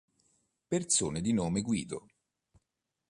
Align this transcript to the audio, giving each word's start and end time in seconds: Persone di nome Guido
Persone 0.67 1.21
di 1.21 1.31
nome 1.31 1.61
Guido 1.61 2.07